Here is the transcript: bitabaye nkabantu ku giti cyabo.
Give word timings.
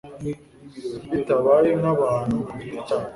bitabaye 1.11 1.69
nkabantu 1.79 2.35
ku 2.47 2.53
giti 2.61 2.77
cyabo. 2.87 3.07